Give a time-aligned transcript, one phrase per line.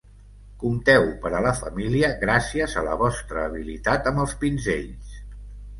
[0.61, 5.19] Compteu per a la família gràcies a la vostra habilitat amb els pinzells.